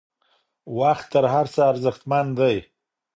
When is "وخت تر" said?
0.79-1.25